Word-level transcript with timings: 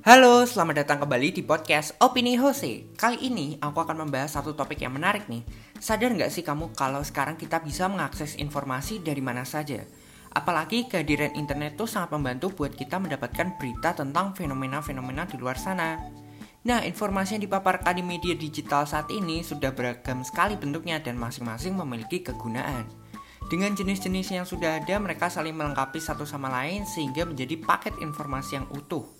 Halo, 0.00 0.48
selamat 0.48 0.80
datang 0.80 1.04
kembali 1.04 1.28
di 1.28 1.44
podcast 1.44 1.92
Opini 2.00 2.32
Jose. 2.32 2.88
Kali 2.96 3.20
ini 3.20 3.60
aku 3.60 3.84
akan 3.84 4.08
membahas 4.08 4.32
satu 4.32 4.56
topik 4.56 4.80
yang 4.80 4.96
menarik 4.96 5.28
nih. 5.28 5.44
Sadar 5.76 6.16
nggak 6.16 6.32
sih 6.32 6.40
kamu 6.40 6.72
kalau 6.72 7.04
sekarang 7.04 7.36
kita 7.36 7.60
bisa 7.60 7.84
mengakses 7.84 8.32
informasi 8.40 9.04
dari 9.04 9.20
mana 9.20 9.44
saja? 9.44 9.84
Apalagi 10.32 10.88
kehadiran 10.88 11.36
internet 11.36 11.76
tuh 11.76 11.84
sangat 11.84 12.16
membantu 12.16 12.48
buat 12.48 12.72
kita 12.72 12.96
mendapatkan 12.96 13.60
berita 13.60 13.92
tentang 13.92 14.32
fenomena-fenomena 14.32 15.28
di 15.28 15.36
luar 15.36 15.60
sana. 15.60 16.00
Nah, 16.64 16.80
informasi 16.80 17.36
yang 17.36 17.44
dipaparkan 17.44 17.92
di 17.92 18.00
media 18.00 18.32
digital 18.32 18.88
saat 18.88 19.12
ini 19.12 19.44
sudah 19.44 19.68
beragam 19.68 20.24
sekali 20.24 20.56
bentuknya 20.56 20.96
dan 21.04 21.20
masing-masing 21.20 21.76
memiliki 21.76 22.24
kegunaan. 22.24 22.88
Dengan 23.52 23.76
jenis-jenis 23.76 24.32
yang 24.32 24.48
sudah 24.48 24.80
ada, 24.80 24.96
mereka 24.96 25.28
saling 25.28 25.52
melengkapi 25.52 26.00
satu 26.00 26.24
sama 26.24 26.48
lain 26.48 26.88
sehingga 26.88 27.28
menjadi 27.28 27.60
paket 27.60 28.00
informasi 28.00 28.56
yang 28.56 28.64
utuh. 28.72 29.19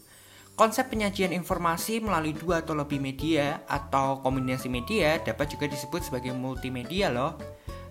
Konsep 0.61 0.93
penyajian 0.93 1.33
informasi 1.33 2.05
melalui 2.05 2.37
dua 2.37 2.61
atau 2.61 2.77
lebih 2.77 3.01
media 3.01 3.65
atau 3.65 4.21
kombinasi 4.21 4.69
media 4.69 5.17
dapat 5.17 5.57
juga 5.57 5.65
disebut 5.65 6.05
sebagai 6.05 6.37
multimedia 6.37 7.09
loh. 7.09 7.41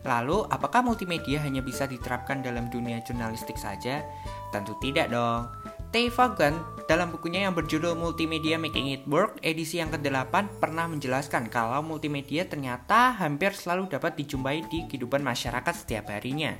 Lalu, 0.05 0.46
apakah 0.54 0.86
multimedia 0.86 1.41
hanya 1.41 1.66
bisa 1.66 1.90
diterapkan 1.90 2.46
dalam 2.46 2.70
dunia 2.70 3.02
jurnalistik 3.02 3.58
saja? 3.58 4.05
Tentu 4.54 4.77
tidak 4.77 5.10
dong. 5.10 5.50
Tay 5.90 6.13
Vaughan 6.13 6.62
dalam 6.86 7.10
bukunya 7.10 7.50
yang 7.50 7.58
berjudul 7.58 7.98
Multimedia 7.98 8.62
Making 8.62 9.02
It 9.02 9.04
Work 9.10 9.41
edisi 9.41 9.82
yang 9.82 9.90
ke-8 9.90 10.62
pernah 10.62 10.86
menjelaskan 10.86 11.49
kalau 11.49 11.82
multimedia 11.82 12.46
ternyata 12.46 13.18
hampir 13.18 13.49
selalu 13.58 13.90
dapat 13.90 14.13
dijumpai 14.13 14.70
di 14.70 14.86
kehidupan 14.86 15.26
masyarakat 15.26 15.74
setiap 15.74 16.13
harinya. 16.13 16.54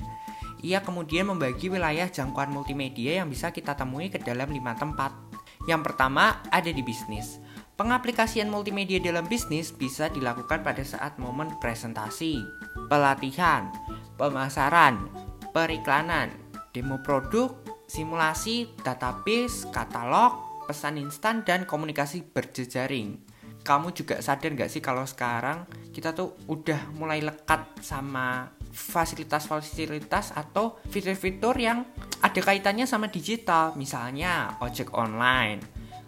Ia 0.66 0.82
kemudian 0.82 1.30
membagi 1.30 1.70
wilayah 1.70 2.10
jangkauan 2.10 2.50
multimedia 2.50 3.22
yang 3.22 3.30
bisa 3.30 3.54
kita 3.54 3.78
temui 3.78 4.10
ke 4.10 4.18
dalam 4.18 4.50
lima 4.50 4.74
tempat. 4.74 5.29
Yang 5.68 5.92
pertama 5.92 6.40
ada 6.48 6.70
di 6.70 6.80
bisnis. 6.80 7.40
Pengaplikasian 7.76 8.52
multimedia 8.52 9.00
dalam 9.00 9.24
bisnis 9.24 9.72
bisa 9.72 10.12
dilakukan 10.12 10.60
pada 10.60 10.84
saat 10.84 11.16
momen 11.16 11.48
presentasi, 11.64 12.44
pelatihan, 12.92 13.72
pemasaran, 14.20 15.08
periklanan, 15.56 16.28
demo 16.76 17.00
produk, 17.00 17.56
simulasi, 17.88 18.68
database, 18.84 19.64
katalog, 19.72 20.36
pesan 20.68 21.00
instan, 21.00 21.40
dan 21.40 21.64
komunikasi 21.64 22.20
berjejaring. 22.20 23.16
Kamu 23.64 23.96
juga 23.96 24.20
sadar 24.20 24.52
nggak 24.52 24.72
sih 24.72 24.84
kalau 24.84 25.08
sekarang 25.08 25.64
kita 25.92 26.12
tuh 26.12 26.36
udah 26.52 26.92
mulai 26.96 27.24
lekat 27.24 27.80
sama 27.80 28.59
fasilitas-fasilitas 28.70 30.34
atau 30.34 30.78
fitur-fitur 30.88 31.58
yang 31.58 31.82
ada 32.22 32.40
kaitannya 32.40 32.86
sama 32.86 33.10
digital, 33.10 33.74
misalnya 33.74 34.56
ojek 34.62 34.94
online, 34.94 35.60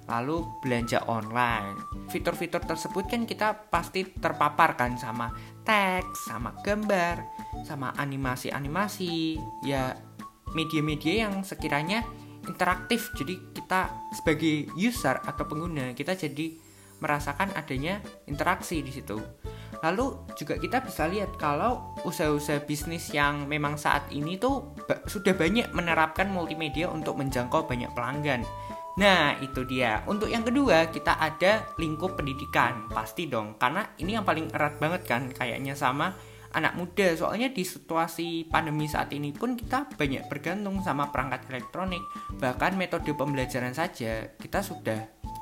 lalu 0.06 0.46
belanja 0.62 1.02
online. 1.10 1.74
Fitur-fitur 2.10 2.62
tersebut 2.62 3.04
kan 3.10 3.26
kita 3.26 3.68
pasti 3.70 4.06
terpapar 4.06 4.78
kan 4.78 4.94
sama 4.94 5.30
teks, 5.66 6.30
sama 6.30 6.54
gambar, 6.62 7.22
sama 7.66 7.94
animasi-animasi, 7.98 9.38
ya 9.66 9.94
media-media 10.52 11.26
yang 11.28 11.42
sekiranya 11.42 12.04
interaktif. 12.46 13.14
Jadi 13.16 13.54
kita 13.54 13.90
sebagai 14.12 14.70
user 14.76 15.18
atau 15.22 15.44
pengguna 15.46 15.94
kita 15.94 16.18
jadi 16.18 16.58
merasakan 17.02 17.50
adanya 17.58 17.98
interaksi 18.30 18.78
di 18.82 18.94
situ. 18.94 19.18
Lalu 19.82 20.30
juga 20.38 20.54
kita 20.62 20.78
bisa 20.78 21.10
lihat 21.10 21.34
kalau 21.34 21.92
usaha-usaha 22.06 22.62
bisnis 22.62 23.10
yang 23.10 23.50
memang 23.50 23.74
saat 23.74 24.06
ini 24.14 24.38
tuh 24.38 24.78
sudah 25.10 25.34
banyak 25.34 25.74
menerapkan 25.74 26.30
multimedia 26.30 26.86
untuk 26.86 27.18
menjangkau 27.18 27.66
banyak 27.66 27.90
pelanggan. 27.90 28.46
Nah, 28.92 29.34
itu 29.42 29.64
dia. 29.66 30.04
Untuk 30.04 30.28
yang 30.28 30.46
kedua, 30.46 30.86
kita 30.92 31.18
ada 31.18 31.66
lingkup 31.80 32.14
pendidikan. 32.14 32.86
Pasti 32.92 33.26
dong, 33.26 33.56
karena 33.56 33.88
ini 33.98 34.14
yang 34.14 34.22
paling 34.22 34.52
erat 34.52 34.76
banget 34.76 35.02
kan 35.08 35.32
kayaknya 35.32 35.72
sama 35.72 36.12
anak 36.52 36.76
muda. 36.76 37.16
Soalnya 37.16 37.50
di 37.50 37.64
situasi 37.64 38.46
pandemi 38.46 38.84
saat 38.86 39.10
ini 39.16 39.32
pun 39.32 39.56
kita 39.56 39.88
banyak 39.96 40.28
bergantung 40.28 40.78
sama 40.84 41.08
perangkat 41.08 41.48
elektronik. 41.48 42.04
Bahkan 42.36 42.76
metode 42.76 43.16
pembelajaran 43.16 43.72
saja 43.72 44.28
kita 44.36 44.60
sudah 44.60 45.00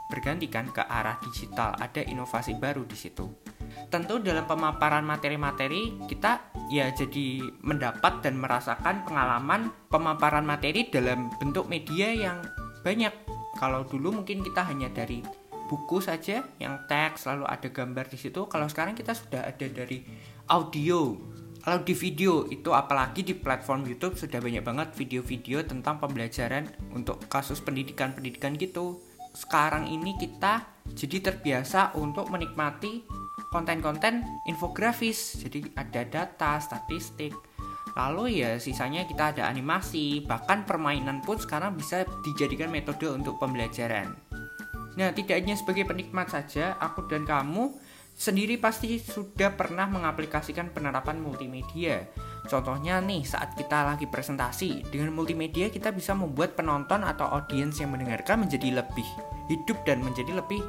bergantikan 0.09 0.71
ke 0.71 0.87
arah 0.87 1.19
digital. 1.19 1.75
Ada 1.75 2.07
inovasi 2.07 2.55
baru 2.55 2.87
di 2.87 2.95
situ 2.95 3.50
tentu 3.91 4.23
dalam 4.23 4.47
pemaparan 4.47 5.03
materi-materi 5.03 5.99
kita 6.07 6.39
ya 6.71 6.89
jadi 6.95 7.43
mendapat 7.67 8.23
dan 8.23 8.39
merasakan 8.39 9.03
pengalaman 9.03 9.75
pemaparan 9.91 10.47
materi 10.47 10.87
dalam 10.89 11.29
bentuk 11.43 11.67
media 11.67 12.15
yang 12.15 12.39
banyak. 12.87 13.13
Kalau 13.59 13.83
dulu 13.85 14.23
mungkin 14.23 14.47
kita 14.47 14.63
hanya 14.63 14.89
dari 14.95 15.21
buku 15.67 15.99
saja 15.99 16.47
yang 16.63 16.87
teks 16.87 17.27
lalu 17.27 17.45
ada 17.51 17.67
gambar 17.67 18.07
di 18.07 18.19
situ. 18.19 18.47
Kalau 18.47 18.71
sekarang 18.71 18.95
kita 18.95 19.13
sudah 19.13 19.43
ada 19.47 19.67
dari 19.67 20.07
audio. 20.49 21.19
Kalau 21.61 21.85
di 21.85 21.93
video 21.93 22.49
itu 22.49 22.73
apalagi 22.73 23.21
di 23.21 23.37
platform 23.37 23.85
YouTube 23.85 24.17
sudah 24.17 24.41
banyak 24.41 24.65
banget 24.65 24.97
video-video 24.97 25.61
tentang 25.67 26.01
pembelajaran 26.01 26.65
untuk 26.97 27.21
kasus 27.29 27.61
pendidikan-pendidikan 27.61 28.57
gitu. 28.57 29.03
Sekarang 29.37 29.87
ini 29.87 30.17
kita 30.17 30.65
jadi 30.97 31.21
terbiasa 31.21 31.95
untuk 32.01 32.33
menikmati 32.33 33.05
konten-konten 33.51 34.25
infografis. 34.47 35.37
Jadi 35.43 35.75
ada 35.75 36.07
data 36.07 36.57
statistik. 36.63 37.35
Lalu 37.99 38.47
ya 38.47 38.57
sisanya 38.57 39.05
kita 39.05 39.35
ada 39.37 39.51
animasi. 39.51 40.23
Bahkan 40.25 40.65
permainan 40.65 41.21
pun 41.21 41.37
sekarang 41.37 41.75
bisa 41.75 42.07
dijadikan 42.23 42.71
metode 42.71 43.11
untuk 43.11 43.37
pembelajaran. 43.43 44.15
Nah 44.95 45.11
tidak 45.15 45.43
hanya 45.43 45.59
sebagai 45.59 45.87
penikmat 45.87 46.31
saja 46.31 46.79
aku 46.79 47.07
dan 47.11 47.27
kamu 47.27 47.75
sendiri 48.15 48.59
pasti 48.61 49.01
sudah 49.01 49.55
pernah 49.55 49.87
mengaplikasikan 49.91 50.71
penerapan 50.75 51.19
multimedia. 51.19 52.05
Contohnya 52.45 52.99
nih 53.01 53.23
saat 53.25 53.55
kita 53.55 53.85
lagi 53.85 54.09
presentasi 54.09 54.91
dengan 54.91 55.15
multimedia 55.15 55.69
kita 55.69 55.93
bisa 55.95 56.17
membuat 56.17 56.57
penonton 56.57 57.05
atau 57.05 57.29
audiens 57.29 57.79
yang 57.79 57.95
mendengarkan 57.95 58.45
menjadi 58.45 58.83
lebih 58.83 59.09
hidup 59.49 59.79
dan 59.85 60.01
menjadi 60.05 60.37
lebih 60.37 60.61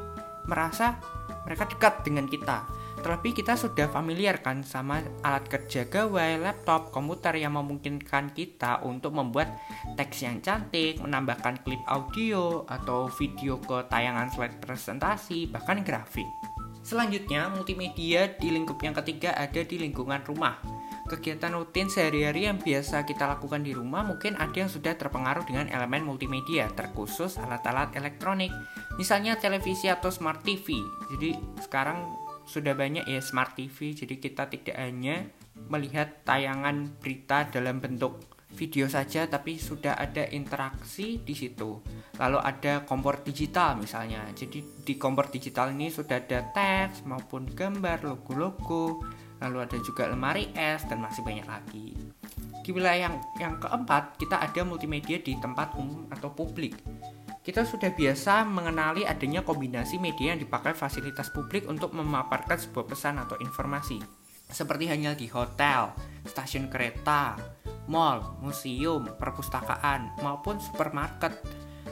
merasa 0.50 0.98
mereka 1.46 1.69
dekat 1.69 2.06
dengan 2.06 2.25
kita. 2.29 2.66
Terlebih 3.02 3.34
kita 3.41 3.57
sudah 3.57 3.90
familiar 3.90 4.46
kan 4.46 4.62
sama 4.62 5.02
alat 5.25 5.50
kerja 5.50 5.90
gawai, 5.90 6.38
laptop, 6.38 6.94
komputer 6.94 7.34
yang 7.41 7.57
memungkinkan 7.57 8.29
kita 8.38 8.85
untuk 8.85 9.18
membuat 9.18 9.50
teks 9.97 10.22
yang 10.22 10.38
cantik, 10.46 11.01
menambahkan 11.01 11.66
klip 11.66 11.81
audio 11.90 12.62
atau 12.69 13.09
video 13.09 13.57
ke 13.57 13.90
tayangan 13.90 14.30
slide 14.30 14.62
presentasi, 14.62 15.50
bahkan 15.50 15.81
grafik. 15.81 16.30
Selanjutnya, 16.85 17.50
multimedia 17.50 18.38
di 18.38 18.53
lingkup 18.53 18.78
yang 18.81 18.94
ketiga 18.97 19.34
ada 19.38 19.62
di 19.66 19.81
lingkungan 19.81 20.22
rumah. 20.25 20.81
Kegiatan 21.12 21.52
rutin 21.52 21.92
sehari-hari 21.92 22.48
yang 22.48 22.56
biasa 22.56 23.04
kita 23.04 23.28
lakukan 23.28 23.68
di 23.68 23.76
rumah 23.76 24.00
mungkin 24.08 24.40
ada 24.40 24.56
yang 24.56 24.72
sudah 24.72 24.96
terpengaruh 24.96 25.44
dengan 25.44 25.68
elemen 25.68 26.08
multimedia, 26.08 26.72
terkhusus 26.72 27.36
alat-alat 27.36 27.92
elektronik, 28.00 28.48
misalnya 28.96 29.36
televisi 29.36 29.92
atau 29.92 30.08
smart 30.08 30.40
TV. 30.48 30.80
Jadi 31.12 31.36
sekarang 31.60 32.00
sudah 32.48 32.72
banyak 32.80 33.04
ya 33.12 33.20
smart 33.20 33.60
TV 33.60 33.92
jadi 33.92 34.16
kita 34.24 34.48
tidak 34.48 34.80
hanya 34.80 35.28
melihat 35.68 36.24
tayangan 36.24 36.96
berita 37.04 37.44
dalam 37.52 37.84
bentuk 37.84 38.32
video 38.52 38.88
saja 38.92 39.28
tapi 39.28 39.56
sudah 39.56 39.96
ada 39.96 40.28
interaksi 40.32 41.20
di 41.20 41.36
situ. 41.36 41.80
Lalu 42.20 42.40
ada 42.40 42.88
kompor 42.88 43.24
digital 43.24 43.80
misalnya. 43.80 44.28
Jadi 44.32 44.64
di 44.84 44.96
kompor 44.96 45.32
digital 45.32 45.72
ini 45.76 45.88
sudah 45.92 46.20
ada 46.20 46.52
teks 46.52 47.04
maupun 47.08 47.48
gambar, 47.52 48.04
logo-logo. 48.04 49.04
Lalu 49.41 49.57
ada 49.66 49.78
juga 49.81 50.07
lemari 50.07 50.53
es 50.53 50.85
dan 50.85 51.02
masih 51.02 51.25
banyak 51.25 51.46
lagi. 51.50 51.97
Di 52.62 52.69
wilayah 52.69 53.09
yang 53.09 53.16
yang 53.41 53.53
keempat, 53.57 54.22
kita 54.22 54.38
ada 54.38 54.62
multimedia 54.62 55.18
di 55.18 55.34
tempat 55.41 55.74
umum 55.75 56.06
atau 56.13 56.29
publik 56.29 56.78
kita 57.41 57.66
sudah 57.66 57.90
biasa 57.90 58.46
mengenali 58.46 59.01
adanya 59.01 59.41
kombinasi 59.41 59.98
media 59.98 60.38
yang 60.38 60.42
dipakai 60.45 60.77
fasilitas 60.77 61.33
publik 61.33 61.66
untuk 61.66 61.89
memaparkan 61.89 62.62
sebuah 62.62 62.86
pesan 62.86 63.18
atau 63.18 63.33
informasi. 63.42 63.98
Seperti 64.45 64.86
hanya 64.86 65.18
di 65.18 65.25
hotel, 65.25 65.89
stasiun 66.21 66.69
kereta, 66.69 67.33
mall, 67.89 68.38
museum, 68.45 69.10
perpustakaan, 69.18 70.21
maupun 70.21 70.62
supermarket. 70.62 71.33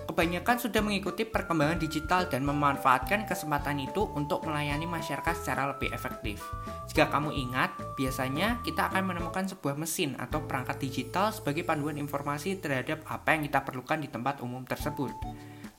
Kebanyakan 0.09 0.57
sudah 0.57 0.81
mengikuti 0.81 1.21
perkembangan 1.21 1.77
digital 1.77 2.25
dan 2.25 2.41
memanfaatkan 2.41 3.29
kesempatan 3.29 3.77
itu 3.77 4.09
untuk 4.17 4.41
melayani 4.41 4.89
masyarakat 4.89 5.38
secara 5.38 5.69
lebih 5.69 5.94
efektif. 5.94 6.41
Jika 6.89 7.13
kamu 7.13 7.29
ingat, 7.29 7.77
biasanya 7.94 8.57
kita 8.65 8.89
akan 8.89 9.06
menemukan 9.06 9.45
sebuah 9.45 9.77
mesin 9.77 10.17
atau 10.17 10.41
perangkat 10.50 10.81
digital 10.81 11.29
sebagai 11.29 11.61
panduan 11.61 11.94
informasi 12.01 12.57
terhadap 12.57 13.06
apa 13.06 13.38
yang 13.38 13.45
kita 13.45 13.61
perlukan 13.61 14.01
di 14.01 14.09
tempat 14.09 14.41
umum 14.41 14.65
tersebut. 14.65 15.13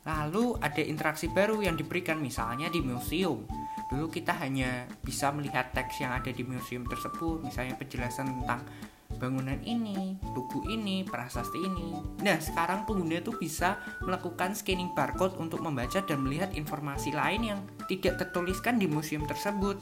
Lalu 0.06 0.62
ada 0.62 0.78
interaksi 0.78 1.26
baru 1.26 1.66
yang 1.66 1.74
diberikan 1.74 2.22
misalnya 2.22 2.70
di 2.70 2.78
museum. 2.86 3.42
Dulu 3.90 4.06
kita 4.14 4.38
hanya 4.38 4.86
bisa 5.02 5.34
melihat 5.34 5.74
teks 5.74 5.98
yang 6.06 6.14
ada 6.14 6.30
di 6.30 6.46
museum 6.46 6.86
tersebut, 6.86 7.42
misalnya 7.42 7.74
penjelasan 7.74 8.30
tentang 8.30 8.62
bangunan 9.20 9.60
ini, 9.60 10.16
tugu 10.32 10.64
ini, 10.72 11.04
prasasti 11.04 11.60
ini. 11.60 12.00
Nah, 12.24 12.40
sekarang 12.40 12.88
pengguna 12.88 13.20
itu 13.20 13.36
bisa 13.36 13.76
melakukan 14.00 14.56
scanning 14.56 14.96
barcode 14.96 15.36
untuk 15.36 15.60
membaca 15.60 16.00
dan 16.00 16.24
melihat 16.24 16.56
informasi 16.56 17.12
lain 17.12 17.52
yang 17.52 17.60
tidak 17.84 18.16
tertuliskan 18.16 18.80
di 18.80 18.88
museum 18.88 19.28
tersebut. 19.28 19.76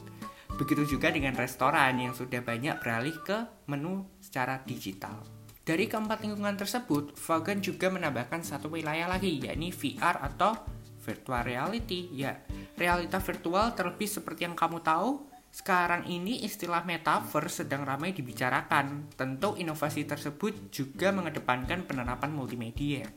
Begitu 0.58 0.98
juga 0.98 1.14
dengan 1.14 1.38
restoran 1.38 1.94
yang 2.02 2.18
sudah 2.18 2.42
banyak 2.42 2.82
beralih 2.82 3.14
ke 3.22 3.46
menu 3.70 4.02
secara 4.18 4.58
digital. 4.66 5.22
Dari 5.62 5.86
keempat 5.86 6.24
lingkungan 6.26 6.58
tersebut, 6.58 7.14
Vaughan 7.14 7.62
juga 7.62 7.92
menambahkan 7.92 8.42
satu 8.42 8.72
wilayah 8.72 9.06
lagi, 9.06 9.38
yakni 9.38 9.70
VR 9.70 10.18
atau 10.24 10.56
virtual 11.04 11.44
reality. 11.44 12.08
Ya, 12.10 12.40
realita 12.74 13.20
virtual 13.20 13.76
terlebih 13.76 14.08
seperti 14.08 14.48
yang 14.48 14.56
kamu 14.56 14.80
tahu, 14.80 15.28
sekarang 15.48 16.06
ini 16.06 16.44
istilah 16.44 16.84
metaverse 16.84 17.64
sedang 17.64 17.82
ramai 17.82 18.12
dibicarakan. 18.12 19.10
Tentu 19.16 19.56
inovasi 19.56 20.04
tersebut 20.04 20.70
juga 20.70 21.10
mengedepankan 21.10 21.88
penerapan 21.88 22.30
multimedia. 22.30 23.08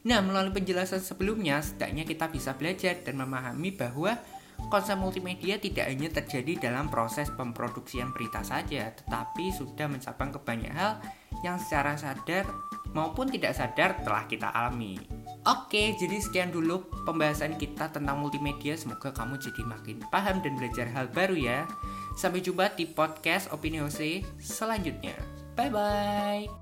Nah, 0.00 0.24
melalui 0.24 0.56
penjelasan 0.56 1.04
sebelumnya, 1.04 1.60
setidaknya 1.60 2.08
kita 2.08 2.32
bisa 2.32 2.56
belajar 2.56 3.04
dan 3.04 3.20
memahami 3.20 3.76
bahwa 3.76 4.16
konsep 4.72 4.96
multimedia 4.96 5.60
tidak 5.60 5.92
hanya 5.92 6.08
terjadi 6.08 6.72
dalam 6.72 6.88
proses 6.88 7.28
pemproduksian 7.32 8.12
berita 8.16 8.40
saja, 8.40 8.92
tetapi 8.96 9.52
sudah 9.52 9.88
mencapai 9.88 10.28
ke 10.32 10.40
banyak 10.40 10.72
hal 10.72 11.00
yang 11.44 11.60
secara 11.60 11.96
sadar 12.00 12.48
maupun 12.96 13.28
tidak 13.28 13.52
sadar 13.56 14.00
telah 14.00 14.24
kita 14.24 14.48
alami. 14.48 15.19
Oke, 15.48 15.96
jadi 15.96 16.20
sekian 16.20 16.52
dulu 16.52 16.84
pembahasan 17.08 17.56
kita 17.56 17.88
tentang 17.88 18.20
multimedia. 18.20 18.76
Semoga 18.76 19.08
kamu 19.08 19.40
jadi 19.40 19.62
makin 19.64 19.96
paham 20.12 20.44
dan 20.44 20.60
belajar 20.60 20.84
hal 20.92 21.08
baru 21.08 21.32
ya. 21.32 21.64
Sampai 22.12 22.44
jumpa 22.44 22.76
di 22.76 22.84
podcast 22.84 23.48
Opini 23.48 23.80
Jose 23.80 24.20
selanjutnya. 24.36 25.16
Bye 25.56 25.72
bye. 25.72 26.59